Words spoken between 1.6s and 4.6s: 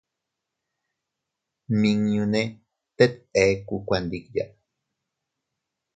Nmiñune teet eku kuandiya.